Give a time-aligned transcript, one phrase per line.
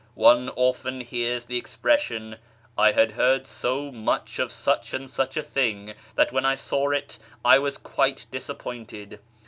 [0.15, 2.37] One often hears the expression,"
[2.75, 6.89] I had heard so much of such and such a thino; that when I saw
[6.89, 9.19] it I was quite disappointed."